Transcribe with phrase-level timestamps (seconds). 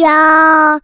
[0.00, 0.80] 要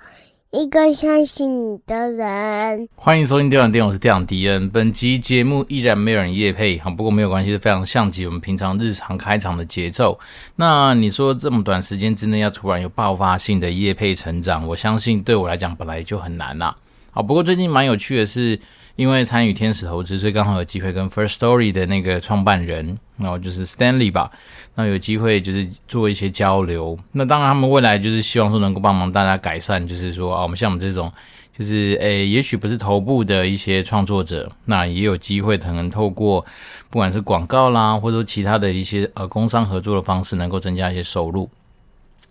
[0.51, 2.89] 一个相信你的人。
[2.97, 4.69] 欢迎收听《电玩店》，我是店长迪恩。
[4.71, 10.19] 本集节目依然没有人夜配，好，不过没有关系，是非常像极我们平常日常开场的节奏。
[10.57, 16.77] 那你说这么短时间之内要突然有爆发性的夜配成长，我相信对我来讲本来就很难啦。
[17.13, 18.59] 好，不过最近蛮有趣的是。
[18.97, 24.31] 因为参与天使投资，所以刚好有机会跟 First Story 的那个创办人，然后就是 Stanley 吧，
[24.75, 26.99] 那有机会就是做一些交流。
[27.13, 31.13] 那当然，他们未来就是希望说能够帮忙大家改善，就是说啊，我们像我们这种，
[31.57, 36.45] 就是诶，也许不是头部的一些创作者，那也有机会可能透过
[36.91, 41.49] 不管是广告啦，或者说其他的一些呃工商合作的方式，能够增加一些收入。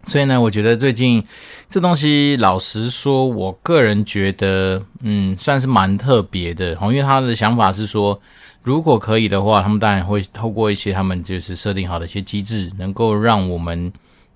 [0.05, 1.23] 所以呢，我觉得最近
[1.69, 6.73] 这东西，老实说，我个人觉得，嗯，算是蛮特别的。
[6.81, 8.19] 因为他的想法是说，
[8.61, 13.91] 如果可以的话，他们当然会透过一些他们就是设定好的一些机制，能够让我们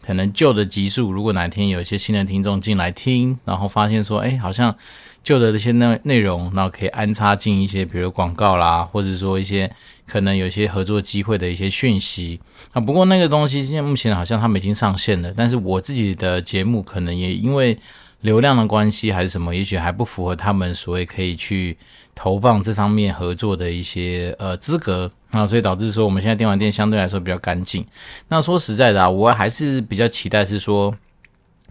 [0.05, 4.75] 可能旧的集数，如果哪天有一些新的听众进来听，然后发现说，哎，好像。
[5.23, 9.69] 旧的这些内内容，然后可以安插进一些，比如广告啦，或者说一些
[10.07, 12.39] 可能有一些合作机会的一些讯息
[12.71, 12.79] 啊。
[12.79, 17.77] 不过那个东西现在目前好像他们已经上线了，但是我自己的节目可能也因为
[18.21, 21.77] 流量的关系还是什么，也许还不符合他们所谓可以去
[22.15, 27.85] 投放这方面合作的一些呃资格啊，所以导致说我们现在电玩店相对来说比较干净。
[28.27, 30.95] 那说实在的啊，我还是比较期待是说。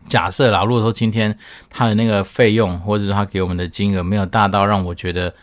[0.08, 1.36] 假设啦，如果说今天
[1.68, 5.34] 他的那个费用，或者是他给我们的金额没有大到让我觉得，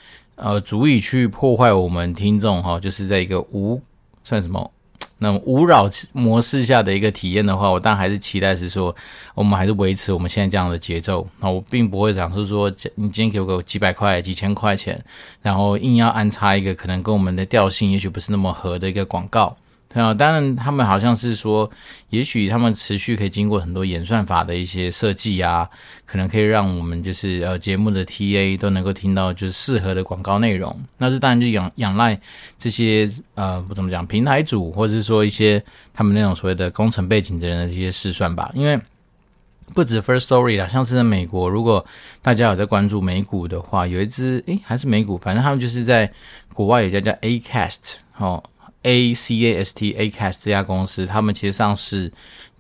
[0.44, 3.82] 呃，足以去破坏我们听众哈，就是在一个无
[4.26, 4.70] 算什么
[5.18, 8.94] 那种无扰模式下的一个体验的话，我当然还是期待是说，
[9.36, 11.26] 我们还是维持我们现在这样的节奏。
[11.40, 15.02] 那我并不会想是说，你今天给我个几百块、几千块钱，
[15.42, 19.56] 然后硬要安插一个可能跟我们的调性也许不是那么合的一个广告。
[20.02, 21.70] 啊，当然，他们好像是说，
[22.10, 25.70] 也许他们持续可以经过很多演算法的一些设计啊，
[26.06, 30.76] 可能可以让我们就是呃节目的 TA 都能够听到就是适合的广告内容。
[30.98, 32.20] 那是当然就仰仰赖
[32.58, 38.52] 这些呃不怎么讲平台主，或者是说一些他们那种所谓的工程背景的人的一些试算吧。
[38.56, 38.80] 因为
[39.76, 41.86] 不止 First Story 啦，像是在美国，如果
[42.22, 46.12] 大家有在关注美股的话，有一支诶还是美股，反正他们就是在
[46.52, 48.44] 国外有一家叫 Acast 哦。
[48.84, 52.12] A C A S T Acast 这家公司，他们其实上市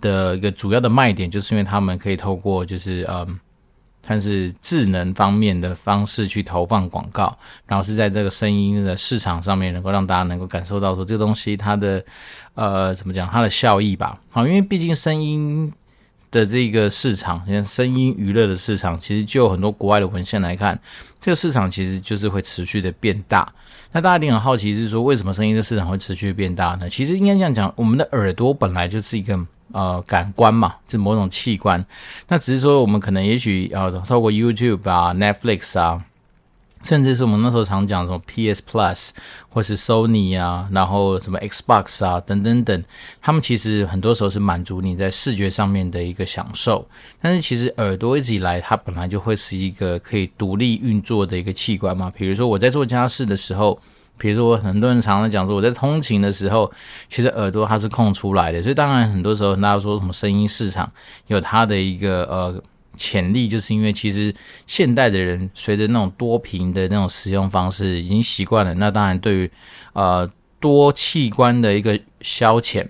[0.02, 3.40] 的一个主要的卖点，就是因为他们可以透过就是嗯，
[4.02, 12.04] 它是智能方面的方式去投放广告，然后是在这个声音的市场上面，能够让大家能够感受到说这个东西它的
[12.56, 14.20] 呃怎么讲它的效益吧。
[14.30, 15.72] 好，因为毕竟声音
[16.34, 20.78] 的这个市场，像声音娱乐的市场，其实就很多国外的文献来看，
[21.22, 23.48] 这个市场其实就是会持续的变大。
[23.92, 26.90] 那大家一定很好奇，是说为什么声音的市场会持续变大呢？
[26.90, 29.40] 其实应该这样讲，我们的耳朵本来就是一个
[29.72, 31.86] 呃感官嘛，是某种器官。
[32.28, 36.04] 那只是说我们可能也许呃透过 YouTube 啊、Netflix 啊。
[36.84, 39.10] 甚至是我们那时候常讲什么 PS Plus
[39.50, 42.84] 或是 Sony 啊，然后什么 Xbox 啊等等等，
[43.22, 46.86] 他们其实很多时候是满足你在视觉上面的一个享受。
[47.22, 52.12] 但是其实耳朵一直以来它本来就会是一个可以独立运作的一个器官嘛。
[52.16, 53.80] 比如说我在做家事的时候，
[54.18, 56.70] 比如说我很多人常常讲说我在通勤的时候，
[57.10, 58.62] 其实耳朵它是空出来的。
[58.62, 60.92] 所以当然很多时候大家说什么声音市场
[61.28, 62.62] 有它的一个呃。
[62.96, 64.34] 潜力就是因为其实
[64.68, 69.52] 现代的人随着那种多屏的那种使用方式已经习惯了，那当然对于
[69.94, 72.88] 呃多器官的一个消遣。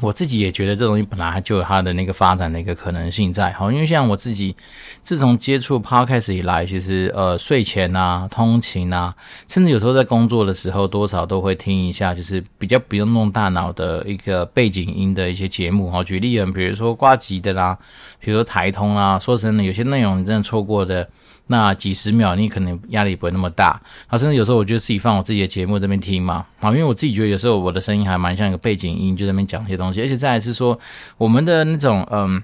[0.00, 4.56] 我自己也觉得这东西本来就有它的那个发展的一个可能性在，好，因为像我自己
[5.02, 9.14] 自从接触 Podcast 以来，其实呃睡前啊、通勤啊，
[9.48, 15.90] 甚至有时候在工作的时候，多少都会听一下，就是比较不用弄大脑的一个背景音的一些节目。
[15.90, 17.78] 好，举例啊，比如说挂机的啦，
[18.18, 21.06] 比如说台通啦，说真的，有些内容你真的错过的。
[21.46, 23.80] 那几十秒，你可能压力不会那么大。
[24.06, 26.46] 啊，甚至有时候我就自己放我自己的节目这边听嘛。
[26.60, 30.00] 啊，因为我自己觉得有时候我的声音还蛮像一个背景音，就在那边讲一些东西。
[30.00, 30.78] 而且再来是说，
[31.18, 32.42] 我们的那种嗯。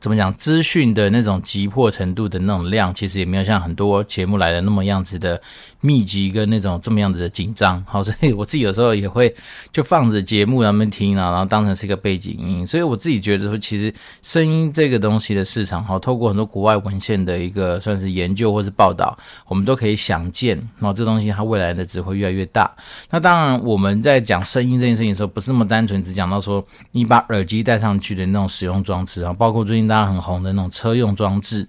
[0.00, 0.32] 怎么讲？
[0.34, 5.40] 资讯的那种急迫程度的那种量，其实也没有像很多节目来的那么样子的
[5.80, 7.82] 密集跟那种这么样子的紧张。
[7.88, 9.34] 好，所以我自己有时候也会
[9.72, 12.66] 就放着节目让他们听啊，然后当成是一个背景音。
[12.66, 19.16] 所以我自己觉得说，其实声音这个东西的市场，哈，透过很多国外文献的一个算是研究或是报道，
[19.48, 22.70] 我们都可以想见，然后这东西它未来的只会越来越大。
[23.10, 26.62] 那当然，我们在讲声音这件事情的时候，不是那么单纯只讲到说
[26.92, 29.85] 你把耳机戴上去的那种使用装置啊，包括最近。
[29.86, 31.68] 大家很红的那种车用装置，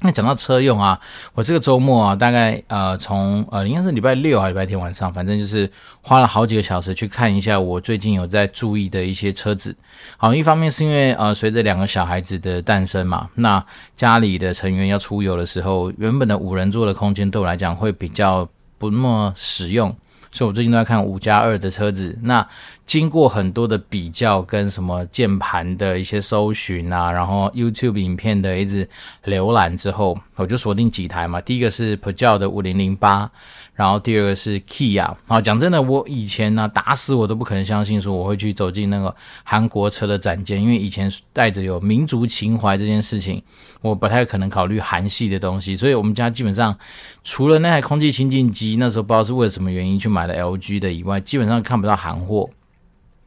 [0.00, 1.00] 那讲到车用啊，
[1.34, 5.70] 我这个周末啊，大概呃从呃应该是礼拜六还是礼拜天晚上，反正就是
[6.02, 9.74] 花了好几个小时去看一下我最近有在注意的一些车子。
[10.18, 13.64] 好，一方面是因为呃随着两个小孩子的诞生嘛，那
[13.96, 18.46] 家里的成员要出游的时候，原本的五人座的空间对我来讲会比较
[18.76, 19.94] 不那么实用。
[20.30, 22.46] 所以我最近都在看五加二的车子，那
[22.84, 28.88] 经过很多的比较跟什么键盘的一些搜寻啊，然后 YouTube 影片的一直
[29.24, 31.40] 浏览之后，我就锁定几台嘛。
[31.40, 33.30] 第一个是 p e j o 的五零零八。
[33.76, 39.14] 然后第二个是 Kia，好，讲真的，我以前呢、打死我都不可能相信说我会去走进那个
[39.44, 43.42] 韩国车的展间，因为以前带着有民族情怀这件事情，
[43.82, 46.74] 我不太可能考虑韩系的东西，所以我们家基本上
[47.22, 52.48] 除了那台空气清净机，那时候不知道是为了什么原因去买了 LG 的以外，基本上看不到韩货。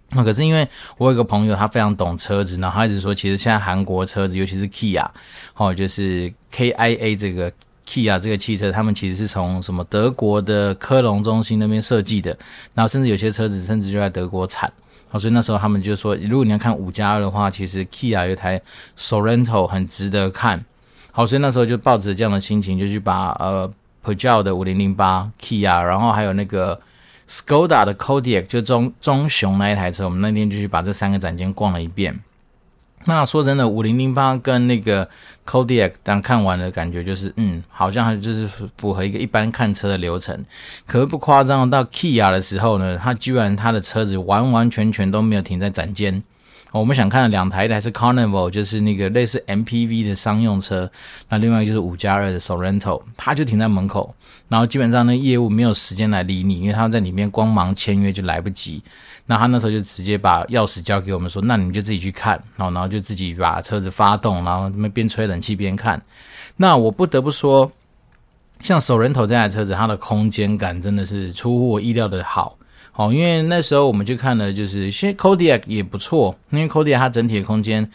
[0.10, 0.68] 那可是因为
[0.98, 5.08] 我有个朋友，他非常懂车子，然后他一直说，其实现在韩国车子，尤其是 Kia，
[5.56, 7.54] 哦，就是 KIA 这个。
[7.90, 12.30] Kia 这个汽车，他们其实是从什么德国的科隆中心那边设计的，
[12.76, 14.72] 然后甚至有些车子甚至就在德国产，
[15.08, 18.62] 好，所以那时候他们就说，如果你要看五加二的话，其实 Kia 有一台
[18.96, 20.64] Sorento 很值得看，
[21.12, 23.68] 好，所以那时候就抱着这样的心情，就去把呃
[24.06, 26.80] Peugeot 的五零零八 Kia，然后还有那个
[27.28, 32.20] Skoda 的 Kodiaq，就中中雄那一台车，我们那天就去把这三个展间逛了一遍。
[33.06, 35.08] 那说真的，五零零八跟那个
[35.46, 38.48] Kodiaq 当看完的感觉就是，嗯，好像还就是
[38.78, 40.46] 符合一个一般看车的流程。
[40.86, 46.22] 可是不夸张，到 Kia 的时候呢，他居然他的车子完完全全都没有停在展间。
[46.72, 50.90] 我们想看的两台，一台是 Carnival，就是那个类似 MPV 的商用车，
[51.28, 54.14] 那另外一个就是五加二的 Sorento，它就停在门口，
[54.48, 58.84] 然后基本上那业务没有时间来理你，因为他在里面光忙签约就来不及。
[59.26, 66.00] 那他那时候就直接把钥匙交给我们说，那你们就自己去看，然后就自己把车子发动，然后边吹冷气边看。
[66.56, 67.72] 那我不得不说，
[68.60, 72.56] 像 Sorento 这台车子，它的空间感真的是出乎我意料的好。
[73.00, 77.90] 哦，因为那时候我们去看了，就是其实 Kodiak 也不错，因为 Kodiak 它整体的空间，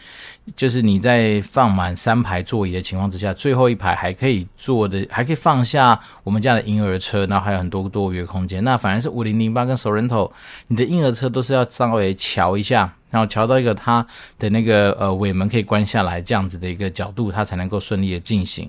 [0.55, 8.63] 就是你在放满三排座椅的情况之下，最后一排还可以坐的，还可以放下我们家的婴儿车，然后还有很多多余的空间。
[8.63, 10.31] 那反而是五零零八跟 Sorento，
[10.69, 14.03] 你的婴儿车都是要稍微瞧一下，然后瞧到一个它
[14.39, 18.67] 的那个呃尾门可以关下来这样子的一个角度，它才能够顺利的进行。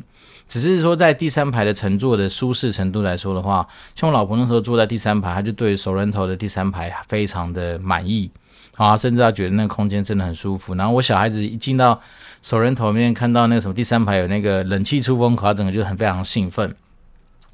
[0.49, 3.67] 只是说，在第三排的乘坐的舒适程度来说的话，
[3.97, 8.31] 像我老婆那时候坐在第三排，她就对 Sorento 的第三排非常的满意，
[8.77, 10.75] 啊，甚至她觉得那个空间真的很舒服。
[10.77, 12.01] 然后我小孩子一进到
[12.45, 16.73] Sorento 里面，看到那个什么第三排有那个冷气出风口，他整个就很非常兴奋。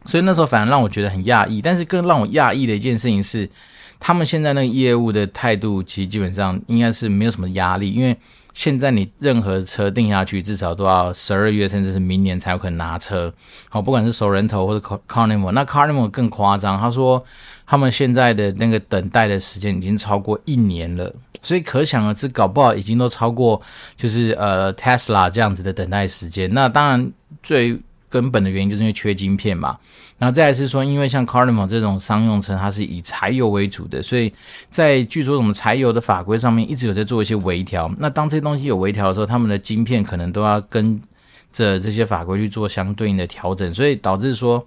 [0.04, 1.62] 所以那时候反而让我觉得很讶异。
[1.62, 3.48] 但是更让我讶异的一件事情是，
[3.98, 8.14] 他们现在那个业务的态度，其实基本上应该是没有什么压力，因为。
[8.54, 13.32] 现在你任何车定下去，至少都要十二月，甚至是明年才有可能拿车。
[13.68, 17.24] 好，不管是熟人头或者 Carnival，那 Carnival 更夸张，他说
[17.66, 23.60] 他们现在的那个等待的时间已经超过一年了，所以可想而知，搞不好已经都超过
[23.96, 26.52] 就是呃 Tesla 这样子的等待时间。
[26.52, 27.12] 那当然
[27.42, 27.78] 最。
[28.12, 29.78] 根本的原因就是因为缺晶片嘛，
[30.18, 34.30] 然后再来是说，因为像 Carnival 这种商用车，它是以柴油为主的，所以
[34.68, 37.90] 在据说什么柴油的法规上面一直有在做一些微调。
[37.98, 41.00] 那当这些东西有微调的时候，他们的晶片可能都要跟
[41.50, 44.62] 着这些法规去做相对应的调整，所以导致说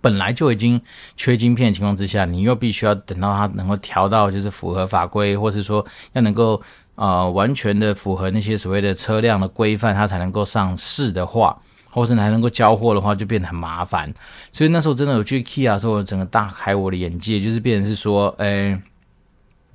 [0.00, 0.80] 本来就已经
[1.16, 6.62] 缺晶片的情况之下，你又必须要等到它能够调到就是符合法规，或是说要能够
[6.94, 11.60] 呃完全的符合那些所谓的车辆的规范，它才能够上市的话。
[11.92, 14.12] 或者你还能够交货的话，就变得很麻烦。
[14.50, 18.76] 所以那时候真的有去 Kia 的时候，整个大开我的眼界，就是变成是说，诶，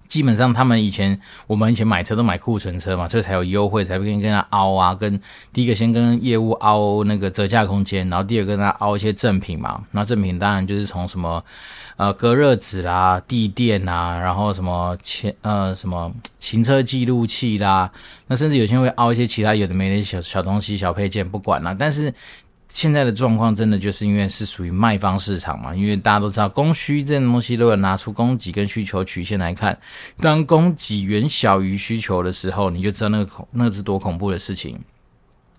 [0.07, 5.21] 基本上他们以前我们以前买车都买库存车嘛，所以才有优惠，才会跟跟他凹啊，跟
[5.53, 9.85] 第一个先跟业务凹那个折价空间，然后第二个跟他凹一些赠品嘛。
[9.91, 11.43] 那赠品当然就是从什么。
[11.97, 17.91] 呃，隔热纸啦，地垫啊，然后什么前呃什么行车记录器啦，
[18.27, 21.75] 那甚至有些会凹一些其他有的没的小小东西、小配件，不管啦。
[21.77, 22.13] 但是
[22.69, 29.75] 现在的状况真的就是因为是属于卖方市场嘛，因为大家都知道供需这种东西，如果拿出供给跟需求曲线来看，
[30.21, 34.79] 当供给远小于需求的时候，你就知道那个恐那是多恐怖的事情。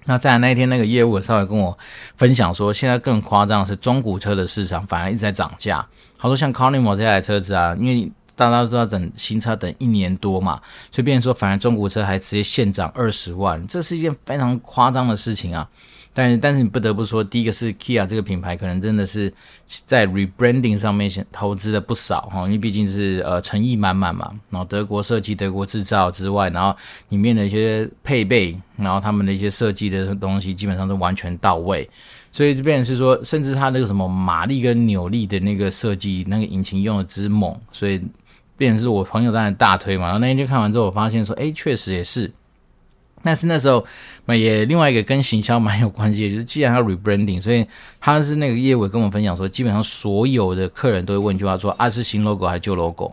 [0.05, 1.77] 那在那一天，那个业务稍微跟我
[2.17, 5.85] 分享说，现在更夸张的是中古车的市场反而一直在涨价。
[6.19, 10.61] 好多像 Carnival 这台车子啊，因为大家都要等新车等一年多嘛，
[10.93, 15.67] 所以变说反而中古车还直接现涨二十万，这是一件非常夸张的事情啊。
[16.15, 19.33] 但是但是你不得不说，第一个是 Kia 这个品牌可能真的是
[19.67, 26.77] 在 rebranding 上面投资了不少哈，因为毕竟是呃诚意满满嘛，然后德国设计、德国制造之外，然后
[27.11, 31.89] 里面的一些配备，然后他们的一些设计的东西基本上都完全到位，
[32.31, 38.01] 所以就变成是说，甚至它那个什么马力跟扭力的那个设计，那个引擎用的之猛，所以
[38.57, 40.05] 变成是我朋友在那大推嘛。
[40.05, 42.31] 然后那天就看完之后，我发现说，哎，确实也是。
[43.21, 43.85] 但是那时候，
[44.27, 47.67] 那也另外一个跟行销蛮有关系的，就是既然要 rebranding，所以
[48.01, 53.13] 他是那个业委跟我们分享说，基本上所有的客人都会问一句话说，啊是新 logo 还是旧 logo？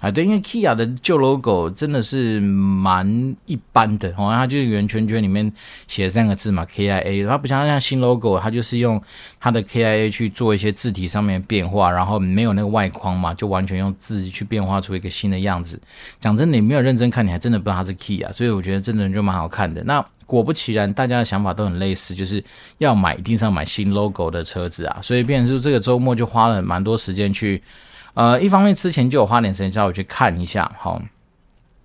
[0.00, 5.52] 啊，对，因为 Kia 的旧 logo 真的是蛮一般的，好像它就是圆圈圈里面
[5.88, 8.98] 写三个字嘛，KIA，它不像像新 logo，它就是用
[9.38, 15.78] 它的 KIA 去做一些字体上面变化，然后没有那个外框嘛，就完全用字去变化出一个新的样子。
[16.18, 19.84] 讲真的，你没有认真看，你还真的不知道它是 Kia，所以我觉得真的就蛮好看的。
[19.84, 22.42] 那果不其然，大家的想法都很类似，就是
[22.78, 27.62] 要买一定是要买新 logo 的车子啊，所以变成是这个周末就花了蛮多时间去。
[28.14, 31.00] 呃，一方面之前就有花点时间叫我去看一下，好，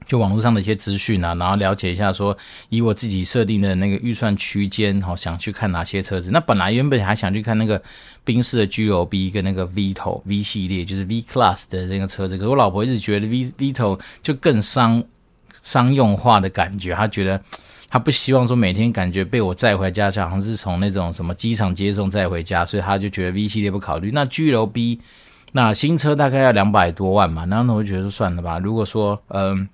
[0.06, 2.38] 就网络上的一些资讯啊，然后了解一下说，
[2.70, 6.30] 以我自己设定的那个预算区间，好，想去看哪些车子。
[6.32, 7.82] 那本来原本还想去看那个
[8.24, 12.38] 宾士的 GLB 跟那个 Vito V 系列，就是 V Class 的那个车子。
[12.38, 15.04] 可是我老婆一直觉得 V Vito 就更商
[15.62, 17.40] 商用化的感觉，她觉得
[17.90, 24.12] 她不希望说每天感觉被我载回家，好像是从那种什么机场接送载回家，所以她就觉得 V 系列不考虑。
[24.12, 25.00] 那 GLB
[25.56, 28.60] 那新车大概要两百多万嘛，然后，我就觉得算了吧。
[28.60, 29.70] 如果说，嗯、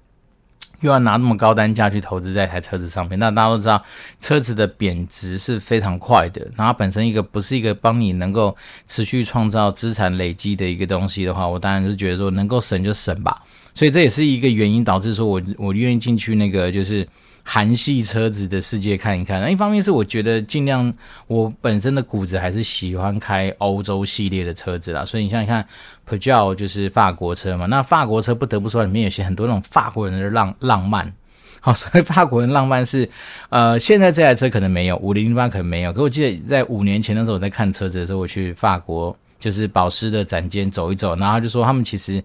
[0.82, 3.84] 又要拿那么高单价去投资在一台车子上面，那大家都知道，
[4.20, 6.48] 车子的贬值是非常快的。
[6.56, 8.56] 然后本身一个不是一个帮你能够
[8.88, 13.42] 持续创造资产累积的一个东西的话，我当然是觉得说能够省就省吧。
[13.74, 17.08] 所以这也是一个原因导致说我我愿意进去那个就是。
[17.54, 20.94] 韩系车子的世界看一看，那一方面是我觉得尽量，
[21.28, 25.62] 我本身的骨子还是喜欢开欧洲系列的车子啦，所以你像你看
[26.06, 31.14] p e u g e o 就是法国车嘛，那法国车不得不说里面有些很多那种法国人的浪浪漫，
[31.60, 33.10] 好，所以法国人浪漫是，
[33.50, 42.24] 呃，现在这台车可能没有，五零零八可能没有，可我记得在五年前的时候我在看车子的时候，我去法国就是保时的展间走一走，然后就说他们其实，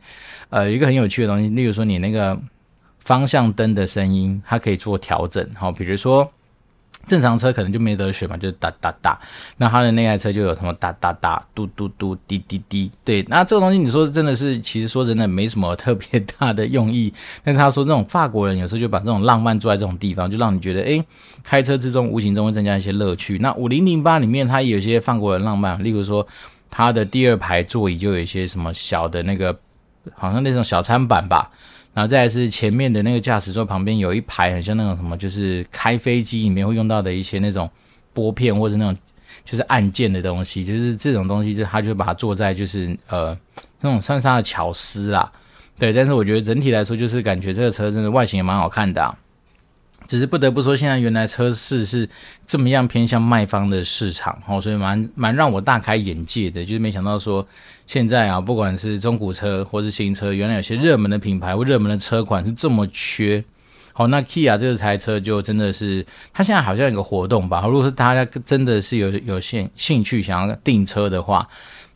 [0.51, 2.39] 呃，一个很有趣的东西，例如说你那个。
[3.07, 5.49] 方向灯的声音，它可以做调整。
[5.55, 6.29] 好，比如说
[7.07, 9.17] 正常车可能就没得选嘛，就哒哒哒。
[9.59, 12.91] 那它的那台车就有什么哒哒哒、嘟嘟嘟、滴滴滴。
[13.05, 17.15] 对，那这个东西你说真的是，其实说真的没什么特别大的用意。
[17.45, 21.05] 但是他说这种法国人有时候就把这种浪漫做在这种地方，就让你觉得，诶，
[21.45, 23.39] 开车之中无形中会增加一些乐趣。
[23.39, 26.27] 那五零零八里面它有些法国人浪漫，例如说
[26.69, 29.57] 它的第二排座椅就有一些什么小的那个，
[30.17, 31.53] 好像那种小餐板吧。
[31.97, 37.71] 然后再来是前面的那个驾驶座旁边有一排很像那种什么，就是开飞机里面会用到的一些那种
[38.13, 38.95] 拨片或者那种
[39.47, 43.35] 就是按键的东西，就是这种东西，就他就把它做在就是呃
[43.81, 45.33] 那种算是他的巧思啦，
[45.79, 45.91] 对。
[45.91, 49.17] 但是我觉得整体来说，就是感觉这个车真的外形也蛮好看的。
[50.09, 52.09] 只是不得不说，现在原来车市是
[52.47, 57.47] 这么样偏向卖方的市场哦，所以蛮蛮让我大开眼界的，就是没想到说
[57.87, 63.45] 现在啊，不管是中古车或是新车，原来有些热门的品牌或热门的车款是这么缺。
[63.93, 67.67] 好，那 Kia 这台车就真的是，它现在好像有个活动吧？
[67.67, 71.49] 如果是大家真的是有有兴兴趣想要订车的话，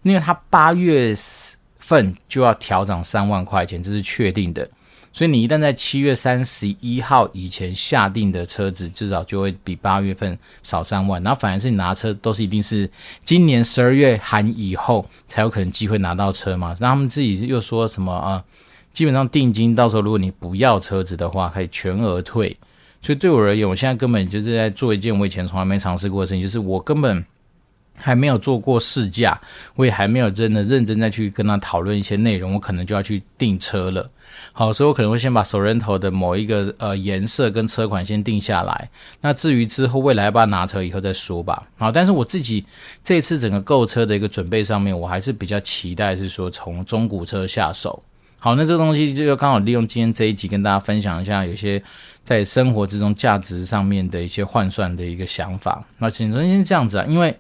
[0.03, 1.15] 因为它八月
[1.79, 4.67] 份就要调涨三万块钱，这是确定的。
[5.13, 11.21] 所以你一旦在七月三十一号以前下定的车子，至少就会比八月份少三万。
[11.23, 12.89] 然后反而是你拿车都是一定是
[13.25, 16.77] 今年十二月含以后才有可能机会拿到车嘛。
[16.79, 18.43] 那他们自己又说什么啊？
[18.93, 22.57] 基本上定金到时候如果你不要车子的话，可以全额退。
[23.03, 27.25] 所以对我而言，我现在根本就是在做一件我以前从来没尝试过的事情，就是我根本
[28.01, 29.41] 还没有做过试驾，
[29.77, 34.11] 我也还没有真的认真再去跟他讨论一些内容，我可能就要去订车了。
[34.53, 38.89] 好，所以我可能会先把手人头的某一个呃颜色跟车款先定下来。
[39.21, 41.63] 那至于之后未来要不要拿车以后再说吧。
[41.77, 42.65] 好，但是我自己
[43.05, 48.03] 这次整个购车的一个准备上面，我还是比较期待是说从中古车下手。
[48.39, 51.83] 好，那这个东西就刚好利用今天这一集跟大家分享一下，有些
[52.25, 55.85] 在生活之中价值上面的一些换算的一个想法。
[55.99, 57.37] 那请先先这样子啊，因为。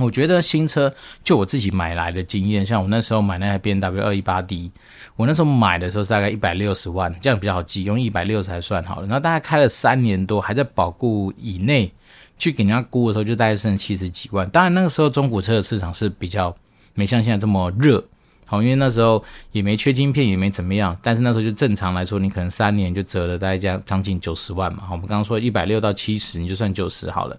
[0.00, 4.70] 我觉得新车就我自己买来的经验，像我那时候买那台 BMW 二一八 D，
[5.14, 9.06] 我那时候买的时候是大概一百六十万，这样比较好记，用一百六才算好了。
[9.06, 11.90] 然后大概开了三年多，还在保固以内，
[12.36, 14.48] 去给人家估的时候就大概剩七十几万。
[14.50, 16.54] 当然那个时候中古车的市场是比较
[16.94, 18.02] 没像现在这么热，
[18.46, 19.22] 好，因为那时候
[19.52, 24.84] 也没缺晶片，也没怎么样，但是那时候就正常来说，你可能三年就折了大概将将近九十万嘛。
[24.90, 27.36] 我们刚刚说一百六到七十，你就算九十好了。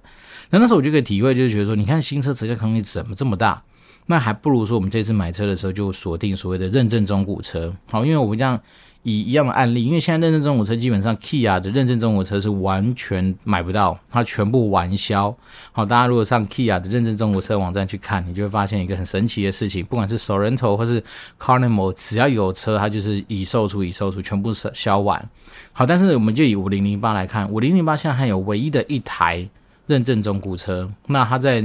[0.50, 3.64] 那那时候我就可以体会，就是觉得说，你看新车折价空间怎么这么大？
[4.06, 7.74] 那还不如说我们这次买车的时候就锁定所谓的认证中古车。
[7.90, 8.62] 好，因为我们这样。
[9.04, 15.34] 以一样的案例，因为现在认证中古车基本上 Kia 的认证中古车是完全买不到，它全部完销。
[15.72, 21.01] 好，大家如果上 Kia 的认证中古车网站去看，你就会发现一个很神奇的事情，不管是 Sorento 或是
[21.39, 25.30] Carnival，只要有车，它就是已售出，已售出，全部销完。
[25.72, 29.48] 好，但是我们就以五零零八来看，五零零八现在还有唯一的一台
[29.86, 31.62] 认证中古车，那它在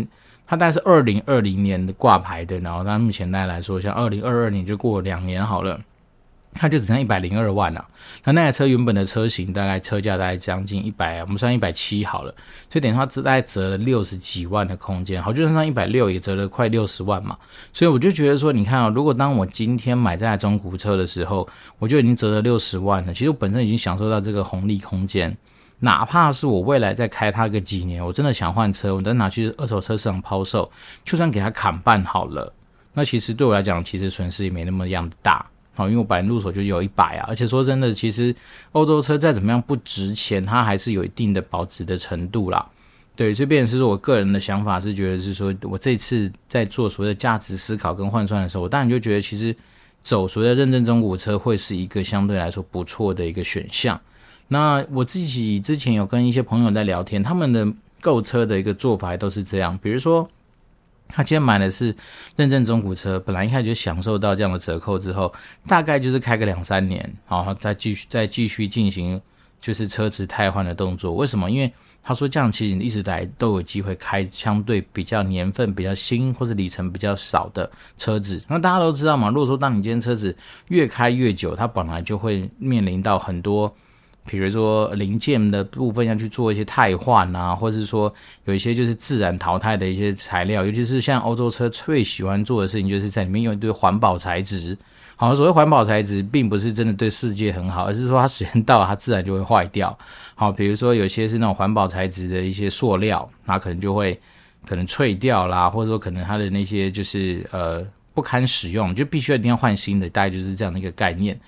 [0.47, 5.81] 它大概是二零二零年的挂牌的，然后它目前大概来说，像二零二二年就过两年好了。
[6.55, 7.85] 它就只剩一百零二万了，
[8.25, 12.35] 那那台车原本的车型大概车价大概将近一百，我们算一百七好了，
[12.71, 17.37] 所以等于它大概折了六十几万的空间，好，就算上一百六也折了快六十万嘛，
[17.73, 25.35] 所以我就觉得说，你看啊、哦，如果当我今天买这台中古车的时候，我就已经折了六十万了，其实我本身已经享受到这个红利空间，
[25.79, 30.71] 哪怕是我未来再开它个几年，我真的想换车，我再拿去二手车市场抛售，
[31.03, 32.53] 就算给它砍半好了，
[32.93, 35.45] 那其实对我来讲，其实损失也没那么样大。
[35.75, 38.35] 好，因为我本来入手就有一百啊，而且说真的，其实
[38.73, 42.67] 欧洲车再怎么样不值钱，它还是有一定的保值的程度啦。
[43.17, 49.57] 对，所以变成是说我个人的想法是觉得是说，我这次在做所谓的价值思考跟换算的时候，我当然就觉得其实
[50.05, 53.99] 走所谓的认证中古车会是一个相对来说不错的一个选项。
[54.49, 57.67] 那我自己之前有跟一些朋友在聊天，他们的
[58.01, 60.29] 购车的一个做法都是这样，比如说。
[61.15, 61.95] 他今天买的是
[62.37, 65.33] 认证中古车，本来一开始就享受到这样的折扣之后，
[65.69, 69.21] 大概就是开个两三年，然后再继续再继续进行
[69.61, 71.13] 就是车子汰换的动作。
[71.13, 71.51] 为什么？
[71.51, 71.71] 因为
[72.03, 78.43] 他说这样其实你一直来都有机会开相对比较年份比较新或是里程比较少的车子。
[78.49, 80.35] 那大家都知道嘛，如果说当你今天车子
[80.69, 83.73] 越开越久，它本来就会面临到很多。
[84.25, 88.13] 比如说零件的部分要去做一些汰换啊，或者是说
[88.45, 94.77] 有一些就是自然淘汰的一些材料，尤其是像欧洲车最喜欢做的事情，就是在里面用一堆环保材质。
[95.17, 99.97] 好，所谓环保材质，并不是真的对世界很好，而是说它时间到了，它自然就会坏掉。
[100.35, 104.19] 好，比如说有些是那种环保材质的一些塑料，它可能就会
[104.67, 111.39] 可能脆掉啦，或者说可能它的那些就是呃不堪使用，就必须要一定要换新的，大概就是这样的一个概念。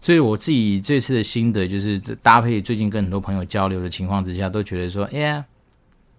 [0.00, 5.44] 所以我自己这次的心得就是搭配最近跟很多朋友交流的情况之下，都觉得说，哎呀，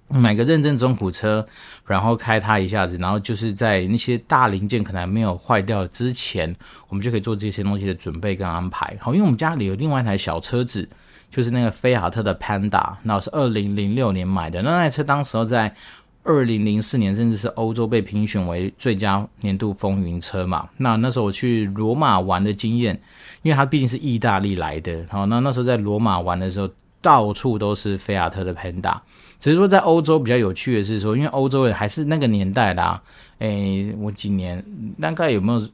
[0.09, 1.47] 买个认证中古车，
[1.85, 6.55] 然后开它一下子，然后就是在那些大零件可能还没有坏掉之前，
[6.89, 8.95] 我们就可以做这些东西的准备跟安排。
[8.99, 10.87] 好，因为我们家里有另外一台小车子，
[11.31, 15.75] 就是那个菲亚特的 Panda，那是二零零六年买的，那台车当时候在。
[16.23, 20.69] 二零零四年，甚至是欧洲被评选为最佳年度风云车嘛。
[20.77, 22.99] 那那时候我去罗马玩的经验，
[23.41, 26.69] 因为它毕竟是意大利来的，好，那那时候在罗马玩的时候，
[27.01, 28.99] 到处都是菲亚特的 Panda。
[29.39, 33.03] 只是说在欧洲比较有趣的是说，因为欧洲人还是那个年代啦、啊，
[33.39, 34.63] 诶、我几年
[35.01, 35.67] 大概有没有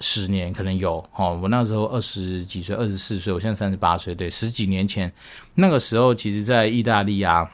[0.00, 0.50] 十年？
[0.50, 5.12] 可能有，哦，我那时候二十几岁，二十四岁，我现在三十八岁，对，十几年前
[5.54, 7.46] 那个时候，其实在意大利啊。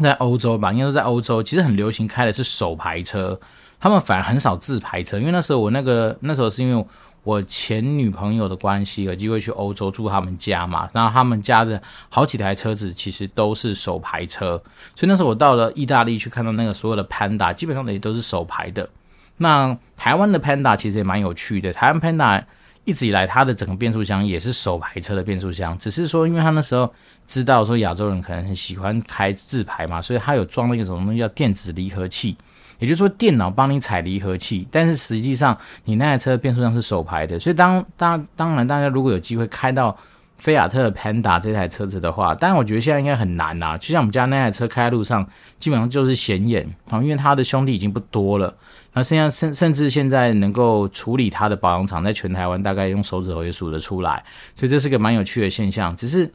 [0.00, 3.38] 在欧洲吧，应该说在欧洲，其实很流行开的是手排车，
[3.80, 5.18] 他们反而很少自排车。
[5.18, 6.86] 因为那时候我那个那时候是因为
[7.24, 14.60] 我前女朋友的关系，有机会去欧洲住他们家嘛，然后他们家的好几台车子其实都是手排车，
[14.96, 18.88] 所以那时候我到了意大利去看到那个所有的 Panda，基本上也都是手排的。
[19.36, 22.42] 那台湾的 Panda 其实也蛮有趣的，台湾 Panda。
[22.88, 26.90] 一直以来，它的整个变速箱也是手排车的变速箱，只是说，因为它那时候
[27.26, 32.34] 知道说亚洲人可能很喜欢开自排嘛，所以它有装了一个什么东西叫电子离合器，
[32.78, 39.94] 也就是说电脑帮你踩离合器，但是实际上你那台车的变速箱是手排的，所以当当当然大家如果有机会开到
[40.38, 48.54] 菲亚特 Panda 这台车子的话，但我觉得现在应该很难呐，就像我们家那台车开在路上，基本上就是显眼啊，因为它的兄弟已经不多了。
[48.92, 54.24] 那现在甚甚至现在能够处理它的保养厂，在全台湾大概用手指头也数得出来，
[54.54, 55.94] 所以这是个蛮有趣的现象。
[55.96, 56.30] 只是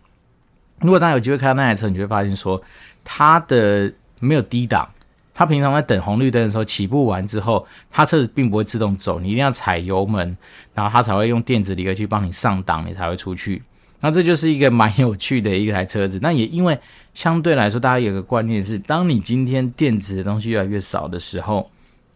[0.79, 2.61] 如果大家有机会开到那台车，你就会发现说，
[3.05, 4.87] 它的没有低档，
[5.33, 10.37] 它平常在等红绿灯的时候起步完之后，它车子并不会自动走，你一定要踩油门，
[10.73, 13.63] 然后它才会用电子离合器帮你上档，你才会出去。
[14.03, 16.19] 那这就是一个蛮有趣的一台车子。
[16.21, 16.77] 那也因为
[17.13, 21.65] 相对来说，大家有个观念是，当你今天电子的东西越来越少的时候。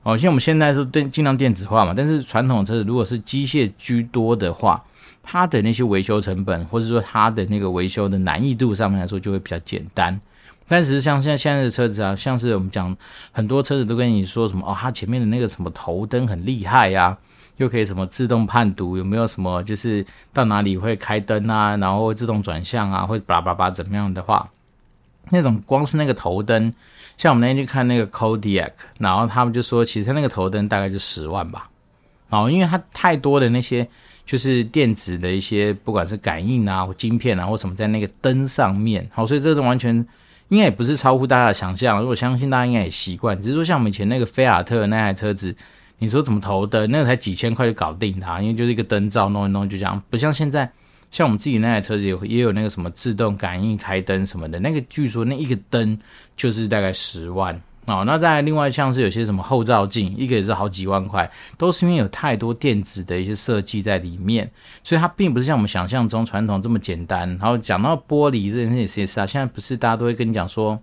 [0.03, 4.81] 好像我们现在是电尽量电子化嘛，但是传统车子如果是机械居多的话，
[5.21, 10.17] 它的那些维修成本，或者说它的那个维修的难易度上面来说，就会比较简单。
[10.65, 12.95] 但是像现在现在的车子啊，像是我们讲
[13.33, 17.17] 很多车子都跟你说什么哦，它前面的那个什么头灯很厉害呀，
[17.57, 24.49] 又可以什么自动判读，有没有什么就是到哪里会开灯啊，然后自动转向啊，会叭叭叭怎么样的话，
[25.29, 26.73] 那种光是那个头灯，
[27.17, 31.69] 像我们那天去看那个 Kodiak，然后他们就说，其实那个头灯大概就十万吧，
[32.29, 33.87] 然后因为它太多的那些
[34.25, 40.05] 就是电子的一些，不管是感应啊或晶片啊或什么在那个灯上面，好，所以这种完全。
[40.49, 43.37] 应该也不是超乎大家的想象，我相信大家应该也习惯。
[43.41, 45.53] 只是说，像我们以前那个菲亚特那台车子，
[45.99, 50.01] 你说怎么头灯，那个才几千块就搞定它，因为就是一个灯罩弄一弄就这样。
[50.09, 50.69] 不像现在，
[51.11, 55.97] 像我们自己那台车子也也有那个什么自动感应开灯什么的，那个据说那一个灯
[56.35, 57.59] 就是大概十万。
[57.85, 64.51] 哦，那再另外像是有些什么后照镜，一个也是好几万块，都是因为有太多电子的一些设计在里面，
[64.83, 67.29] 所以它并不是像我们想象中传统这么简单。
[67.39, 70.77] 然后讲到玻璃这件事也是啊，现在不是大家都会跟你讲说，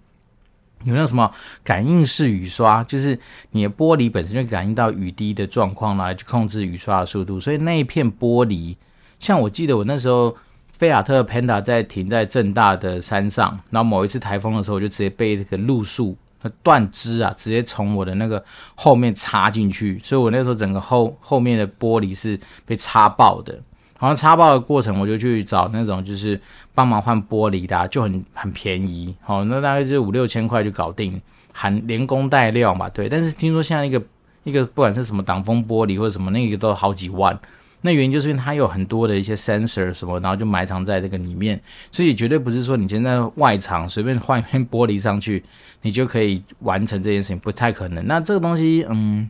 [0.84, 1.30] 有那种什么
[1.62, 3.18] 感应式雨刷，就是
[3.50, 8.76] 你的玻璃本身就感应到雨滴的状况来去控制雨刷的速度，所以那一片玻璃，
[9.18, 10.36] 像我记得我那时候
[10.72, 16.16] 菲亚特 Panda 在停在正大的山上，然后某一次台风的时候，我就直接被那个路树。
[16.62, 18.44] 断枝啊，直接从我的那个
[18.74, 23.58] 后面插进去，所以我那时候整个后后面的玻璃是被插爆的。
[24.04, 26.38] 然后插爆的过程，我就去找那种就是
[26.74, 31.18] 帮忙换玻璃的，就很很便宜，好，那大概就五六千块就搞定，
[31.54, 33.08] 含连工带料嘛，对。
[33.08, 34.02] 但是听说现在一个
[34.42, 37.38] 一个不管是什么挡风玻璃或者什么，那个都好几万。
[37.80, 45.42] 那原因就是因为它有很多的一些 sensor 什么，然后就埋藏在这个里面，所以绝对不是说你现在外场随便换一片玻璃上去，
[45.82, 48.06] 你就可以完成这件事情，不太可能。
[48.06, 49.28] 那这个东西，嗯，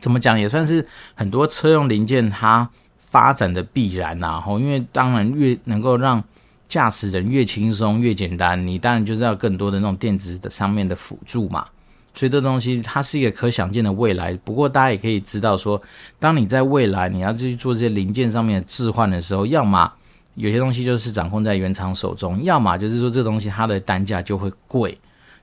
[0.00, 2.68] 怎么讲也算是很多车用零件它
[3.12, 4.40] 发展的必然呐。
[4.40, 6.24] 吼，因为当然越能够让
[6.66, 11.66] 驾驶人越轻松越简单，你当然就是要更多的那种电子的上面的辅助嘛。
[12.14, 15.80] 所以这东西它是一个可想见的未来，不过大家也可以知道说，
[16.18, 19.90] 当你在未来你要去做这些零件上面的置换的时候，要么
[20.34, 24.98] 有些东西就是掌控在原厂手中，要么就是说这东西它的单价就会贵。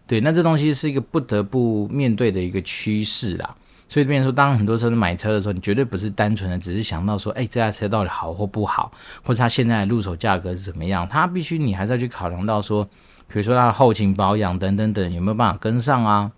[0.06, 3.56] 对，那这东西是一个不得不面对的一个趋势啦。
[3.90, 8.92] 所以变成说，当很多车子买车的时候，你绝对不是单纯的只是想到说，哎，这台车到底好或不好，
[9.24, 12.86] 或者它现在入手价格是怎么样，它必须你还是要去考量到说，
[13.28, 16.32] 比如说它的后勤保养等等等有没有办法跟上啊。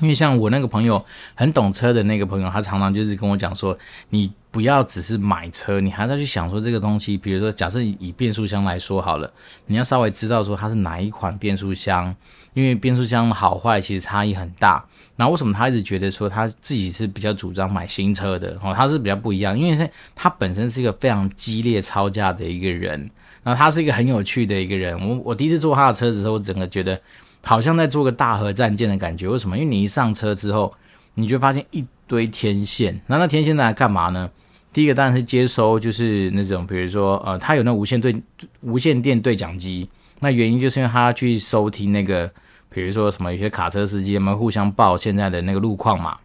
[0.00, 3.76] 因为像我那个朋友很懂车的那个朋友，他常常就是跟我讲说，
[4.08, 9.30] 你不要只是买车，你还是要去想说这个东西，比如说假设以变速箱来说好了，
[9.66, 12.14] 你要稍微知道说它是哪一款变速箱，
[12.54, 14.82] 因为变速箱的好坏其实差异很大。
[15.16, 18.58] 那为什么他一直觉得说他自己是比较主张买新车的？
[18.62, 23.10] 哦，他是比较不一样，因为他他本身是一个非常激烈操驾的一个人，
[23.42, 24.98] 然后他是一个很有趣的一个人。
[25.00, 27.00] 我我第一次坐他的车子的时候，我整个觉得。
[27.44, 29.58] 好像在做个大河战舰的感觉，为什么？
[29.58, 30.72] 因为你一上车之后，
[31.14, 33.00] 你就发现一堆天线。
[33.08, 34.30] 那那天线在干嘛呢？
[34.72, 38.14] 第一个当然是接收，就是那种比如说，呃，他有那无线对
[38.60, 39.88] 无线电对讲机。
[40.20, 42.30] 那原因就是因为他去收听那个，
[42.74, 46.16] 比如说什么有些卡车司机他们互相报现在的那个路况嘛。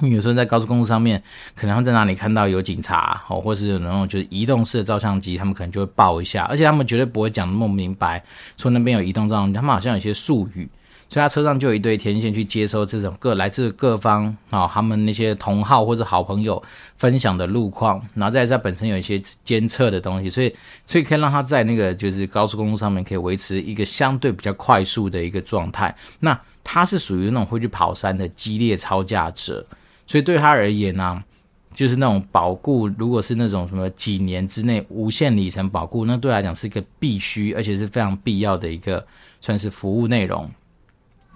[0.00, 1.22] 你有时候在高速公路上面，
[1.54, 8.20] 可能会在哪里看到有警察哦，或是有那种就是移动式的照相机，他们可能就会报一下，而且他们绝对不会讲那么明白，
[8.56, 10.68] 说那边有移动照相机，他们好像有些术语，
[11.08, 16.60] 所以他车上就有一堆天线去接收这种各来自各方啊、哦，他们那些同好或者好朋友
[16.96, 20.54] 分享的路况，然后再在本身有一些监测的东西，所以
[20.86, 25.94] 所以可以让他在那个就是高速公路上面可以维持一个相对比较快速的一个状态。
[26.20, 29.64] 那他是属于那种会去跑山的激烈操驾者。
[30.06, 31.24] 所以对他而言呢、啊，
[31.72, 39.06] 就是那种保固，如果是那种什么几年之内无限里程保固，那对来讲是一个必须，而且是非常必要的一个
[39.40, 40.50] 算是服务内容。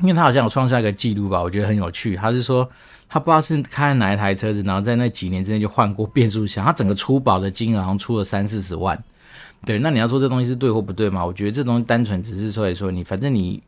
[0.00, 2.16] 因为他好像有创下一个记录吧，我觉得很有趣。
[2.16, 2.68] 他是说
[3.08, 9.02] 他不知道是开哪一台车子，然后在那几年之内就换过变速箱，他整个出保的金额好像出了三四十万。
[9.64, 11.24] 对，那你要说这东西是对或不对嘛？
[11.24, 13.62] 我觉得这东西单纯只是说来说你，反正你。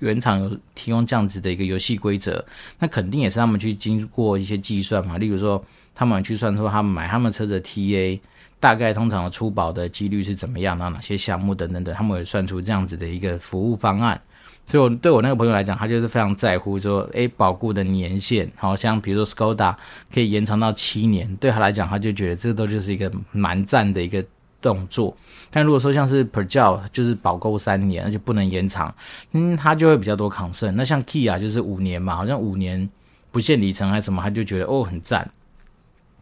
[0.00, 2.44] 原厂有提供这样子的一个游戏规则，
[2.78, 5.18] 那肯定也是他们去经过一些计算嘛。
[5.18, 5.60] 例如说，
[5.92, 8.20] 他们去算说他们买他们车子的 TA
[8.60, 14.20] 大概通常的出保的几率是怎么样，然后哪些项目等等等，他们会算出这样子的一个服务方案。
[14.68, 19.74] 所以，我对我那个朋友来讲，他就是非常在乎说，诶，保固的年限，好像比如说 Skoda
[20.12, 24.24] 可以延长到七年，对他来讲，他就觉得这都就是一个蛮赞的一个。
[24.60, 25.16] 动作，
[25.52, 28.92] 但如果说像是 Peugeot 就是保固三年，而且不能延长，
[29.30, 30.74] 嗯，他就会比较多抗胜。
[30.74, 32.90] 那像 Kia 就是五年嘛，好像五年
[33.30, 35.30] 不限里程还是什么，他就觉得哦很赞。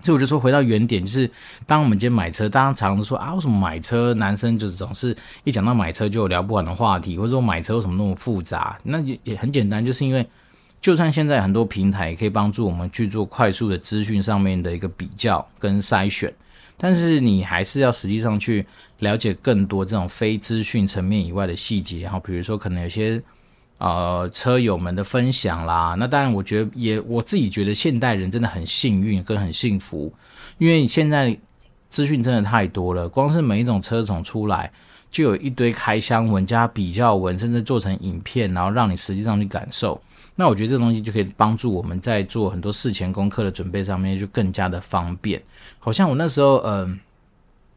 [0.03, 1.31] 所以我就说回到原点，就是
[1.67, 8.79] 当我们今天买车，大家常常说啊，为什么买车男生就总是一讲到买车就有聊不完的话题，或者说买车为什么那么复杂？
[8.83, 10.27] 那也也很简单，就是因为。
[10.79, 16.33] 就算现在很多平台可以帮助我们去做快速的资讯上面的一个比较跟筛选，
[16.77, 18.65] 但是你还是要实际上去
[18.99, 22.01] 了解更多这种非资讯层面以外的细节。
[22.01, 23.21] 然后比如说可能有些
[23.79, 30.13] 呃车友们的分享啦，那当然我觉得也我自己觉得现代人真的很幸运跟很幸福，
[30.59, 31.37] 因为现在
[31.91, 34.71] 资讯真的太多了，光是每一种车种出来
[35.11, 40.01] 就有一堆开箱文加比较文，甚至做成影片，然后让你实际上去感受。
[40.35, 45.43] 那我觉得这东西就可以帮助我们在做很多事前功课的准备上面就更加的方便。
[45.79, 47.01] 好像我那时候，嗯、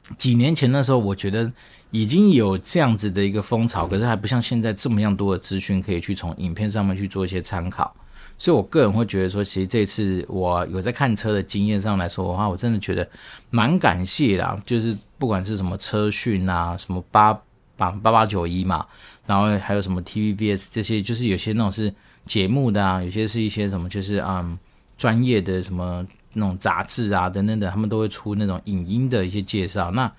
[0.09, 1.49] 呃，几年前那时候，我觉得
[1.91, 7.95] 已经有这样子的一个风潮，可是还不像现在这么样多的资讯可以去从影片上面去做一些参考。
[8.37, 13.07] 所以我个人会觉得说，其实这次我有在看车的经验上来说的话，我真的觉得
[13.49, 14.61] 蛮感谢啦。
[14.65, 17.33] 就是不管是什么车讯啊，什么八
[17.75, 18.85] 八八八九一嘛，
[19.25, 21.93] 然后还有什么 TVBS 这些，就是有些那种是。
[22.25, 24.55] 节目的啊，有些是一些什么，就是嗯，
[24.99, 30.11] 专业的什么那种杂志啊等等等，他们都会出那种影音的一些介绍，那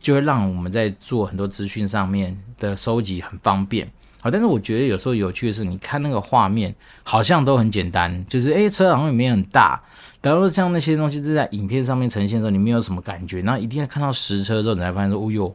[0.00, 3.88] 就会让我们在做很多资讯上面的收集很方便。
[4.20, 9.80] 好，但是我觉得有时候有趣的是，你看那个画面好像都很简单，就是诶，车好像也没很大，
[10.20, 15.54] 然后像那些东西是在影片上面呈现的时候，你没有什么感觉，那一定要看到实车之后，你才发现说，哦哟，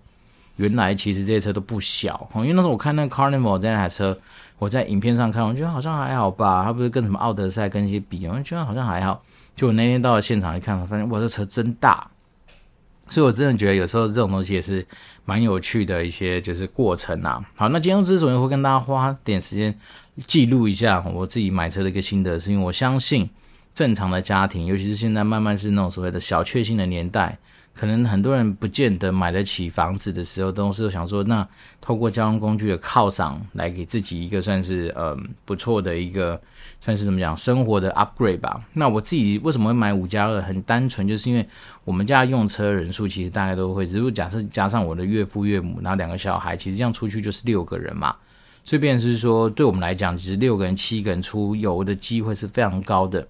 [0.56, 2.29] 原来其实这些车都不小。
[2.36, 4.17] 因为那时候我看那个 Carnival 这台车。
[4.60, 6.63] 我在影片上看，我觉得好像还好吧。
[6.63, 9.21] 它不是跟什么奥德赛跟一些比，我觉得好像还好。
[9.58, 12.08] 就我那天到了现场一看，发现哇，这车真大。
[13.13, 14.84] 所以我真的觉得有时候这种东西也是
[15.23, 17.39] 蛮有趣的一些就是过程啊。
[17.54, 19.78] 好，那今天之所以会跟大家花点时间
[20.26, 23.30] 记录一下我自己买车的一个心得，是因为我相信
[23.76, 27.38] 正常的家庭，尤其是现在慢慢是那种所谓的小确幸的年代。
[27.75, 31.47] 可能很多人不见得买得起房子的时候，都是想说，那
[31.81, 36.39] 透过交通工具的犒赏，来给自己一个算是嗯不错的一个
[36.79, 38.62] 算是怎么讲生活的 upgrade 吧。
[38.73, 40.39] 那我自己为什么会买五加二？
[40.41, 41.43] 很单纯，就是因为
[41.83, 48.15] 我们家用车人数其实大概都会，如果假设加上我的岳父岳母，然后两个小孩，其实这样出去就是六个人嘛。
[48.63, 53.27] 所以变是说，对我们来讲，其实六个人、七个人出游的机会是非常高的。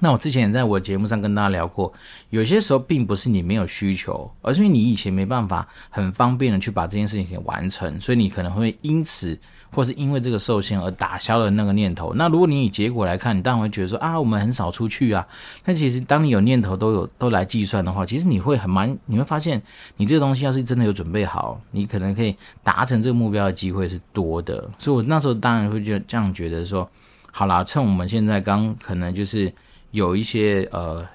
[0.00, 1.92] 那我之前也在我节目上跟大家聊过，
[2.30, 9.38] 有些时候并不是你没有需求，而是因为你以前没办法很方便的去把这件事情给完成，所以你可能会因此
[9.70, 12.12] 或是因为这个受限而打消了那个念头。
[12.14, 15.24] 那如果你以结果来看，你当然会觉得说啊，我们很少出去啊。
[15.62, 19.62] 但其实当你有念头都有都来计算的话，其实你会很蛮，你会发现
[19.98, 24.68] 你这个东西要是真的有准备好，你可能可以达成这个目标的机会是多的。
[24.78, 26.90] 所以我那时候当然会觉得这样觉得说，
[27.30, 29.52] 好啦，趁我们现在刚可能就是。
[29.92, 31.06] 有一些呃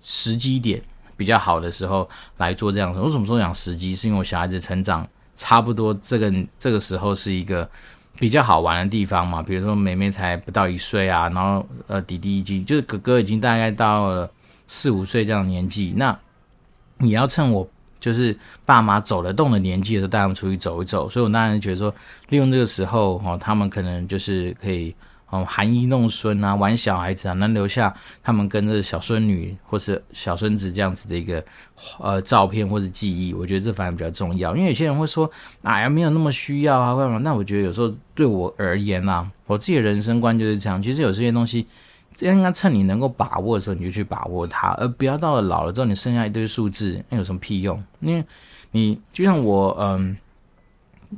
[0.00, 0.80] 时机点
[1.16, 3.00] 比较好的时候来做这样子。
[3.00, 3.96] 我什么时候讲时机？
[3.96, 7.68] 是因为我小孩子成长差不多这个这个时候是一个
[8.18, 9.42] 比较好玩的地方嘛。
[9.42, 14.30] 比如说妹妹才不到一岁啊，然后呃弟弟已经就是哥哥已经大概到了
[14.66, 15.94] 四五岁这样的年纪。
[15.96, 16.16] 那
[16.98, 17.68] 你要趁我
[18.00, 21.08] 就是爸妈走得动的年纪的时候带他们出去走一走。
[21.08, 21.94] 所以我当然觉得说
[22.28, 24.94] 利用这个时候哦，他们可能就是可以。
[25.30, 31.44] 哦，含饴弄孙啊，玩小孩子啊，能留下他们跟着小孙女或是小孙子这样子的一个
[32.00, 34.56] 呃照片或者记忆，我觉得这反而比较重要。
[34.56, 35.30] 因为有些人会说，
[35.62, 37.18] 哎呀，没有那么需要啊，干嘛？
[37.18, 40.82] 那我觉得有时候对我而言呐、啊，我自己的人生观就是这样。
[40.82, 41.66] 其实有这些东西，
[42.20, 47.84] 应该趁你能够把握的时候，你就去把握它，而不要到了老了之后，你剩下一堆数字，那有什么屁用？
[48.00, 48.24] 因为
[48.70, 50.16] 你就像我，嗯，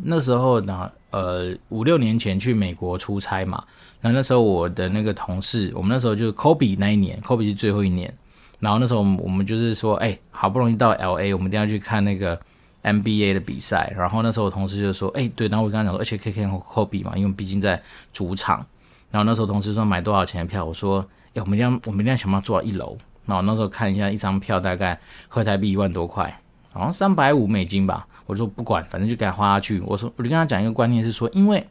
[0.03, 3.63] 那时候呢，呃，五六年前去美国出差嘛。
[4.03, 8.13] 那那时候我的那个同事，我们那时候就是 Kobe 那一年，Kobe 是最后一年。
[8.59, 12.39] 然后那时候我们就是说，哎，好不容易到 LA，我们一定要去看那个
[12.83, 13.91] NBA 的比赛。
[13.97, 15.49] 然后那时候我同事就说，哎，对。
[15.49, 17.83] 然后我跟他讲说，而且可以看 Kobe 嘛，因为毕竟在
[18.13, 18.65] 主场。
[19.11, 21.03] 然后那时候同事说买多少钱的票，我说，
[21.35, 22.97] 哎，我们一定要，我们一定要想办法坐到一楼。
[23.25, 26.39] 然后那时候看一下一张票大概合台币一万多块，
[26.73, 28.07] 好像三百五美金吧。
[28.27, 29.81] 我说不管，反正就给他花下去。
[29.87, 31.67] 我说，我就跟他讲一个观念是说，因为。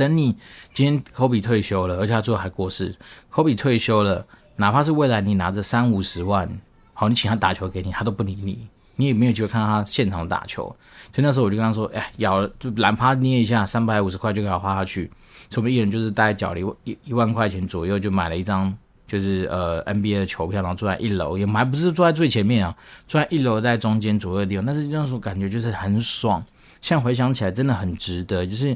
[0.00, 0.34] 等你
[0.72, 2.96] 今天科比退休了，而且他最后还过世。
[3.28, 6.48] 科比退休了，哪怕是未来你拿着三五十万，
[6.94, 10.74] 好，你请他打球给你，他都不理你，你也没有机会看到他现场打球。
[11.12, 15.10] 所以那时候我就跟他说：“哎，咬了就懒趴捏一下，三百五十块就给他花下去。”
[15.50, 18.74] 所以我们一人就是大概缴了一一万块钱左右，就买了一张
[19.06, 22.74] 就是呃 NBA 的球票，然后坐在一楼，也还不是坐在最前面啊，
[23.06, 24.64] 坐在一楼在中间左右的地方。
[24.64, 26.42] 但是那时候感觉就是很爽，
[26.80, 28.74] 现在回想起来真的很值得，就是。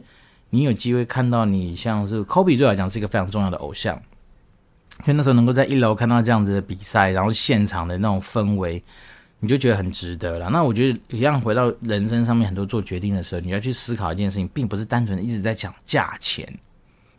[0.54, 4.00] 你有机会看到你像是科比，对我来讲是一个非常重要的偶像，
[5.04, 8.80] 所以那时候能够在一楼看到这样子的比赛，然后现场的那种氛围，
[9.40, 10.48] 你就觉得很值得了。
[10.50, 16.48] 那我觉得一样回到人生上面，很多做决定的时候，你要去思考一件事情，并不是单纯的一直在讲价钱，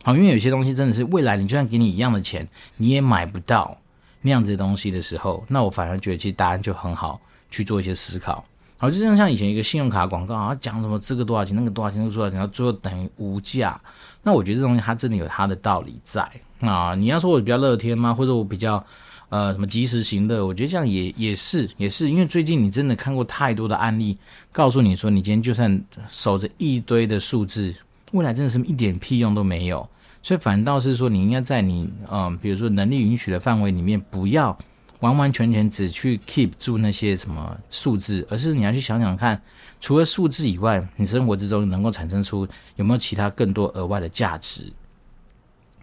[0.02, 3.76] 好，因为有些东西真的是未来你就算给你一样的钱，你也买不到
[4.22, 7.20] 那样子的东西的时候，那我反而觉得其实答案就很好
[7.50, 8.42] 去做一些思考。
[8.78, 13.80] 好，就像像以前一个信用卡广告啊，讲什么这个多少钱，那个多少钱，那个多少钱，然后最后等于无价。
[14.22, 16.28] 那我觉得这东西它真的有它的道理在
[16.60, 16.94] 啊。
[16.94, 18.12] 你要说我比较乐天吗？
[18.12, 18.84] 或者我比较
[19.30, 20.44] 呃什么及时行乐？
[20.44, 24.18] 我觉得这样也也是也是，因为最近你真的看过太多的案例，
[24.52, 27.74] 告诉你说你今天就算守着一堆的数字，
[28.12, 29.88] 未来真的是一点屁用都没有。
[30.22, 34.58] 所以反倒是说，你应该在你嗯、比如说能力允许的范围里面，不要。
[35.06, 39.40] 完完全全只去 keep 住那些什么数字，而是你要去想想看，
[39.80, 44.72] 除了数字以外，你生活之中能够产生出有没有其他更多额外的价值？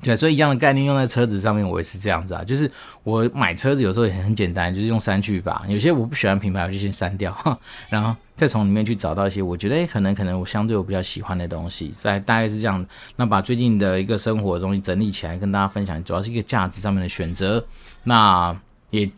[0.02, 2.44] 对，所以一样的概念用在车子上面，我也是这样子啊。
[2.44, 2.70] 就是
[3.04, 5.64] 我买车子有时候也很简单，就是用删去法。
[5.70, 7.34] 有些我不喜欢品牌，我就先删掉，
[7.88, 11.94] 然后再从里面去找到一些我觉得可能可能我相对我比较喜欢的东西。
[12.02, 12.86] 在大概是这样。
[13.16, 17.66] 那把最近的一个生活的东西整理起来，跟大家分享，主要是一个价值上面的选择。
[18.04, 18.54] 那。
[18.94, 19.10] 也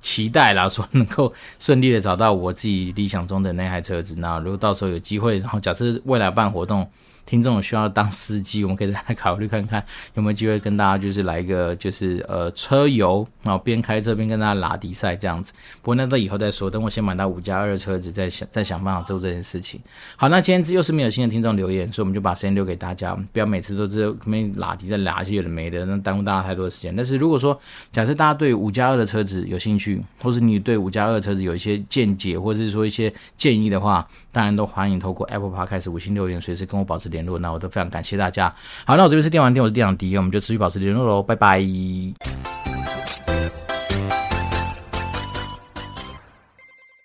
[0.00, 4.14] 期待啦，说能够顺利的找到我自己理想中的那台车子。
[4.18, 6.88] 那如果到时候有机会，然后假设未来办活动。
[7.24, 9.82] 听众需要当司机，我们可以再考虑看看
[10.14, 15.52] 有没有机会跟大家就是来一个就是呃车游，然后边开车边跟大家拉迪赛这样子。
[15.80, 19.80] 不过那到以后再说，等我先买到五加二的车子，再想再想办法做这件事情。
[20.16, 26.94] 好，那今天又是没有新的听众留言，所以我们就把时间留给大家，不要每次都是没拉迪在拉一些有的没的，那耽误大家太多的时间。
[26.94, 27.58] 但是如果说
[27.90, 38.54] 假设大家对五加二的车子有兴趣，或是你对五加二的车子有一些见解，或者是说一些建议的话，当然都欢迎透过 Apple Park 开始五星留言，随时跟我保持联那我都非常感谢大家。
[38.84, 41.60] 好，那我这边是电玩店，我是店长迪，我们就持续保持联络喽，拜拜。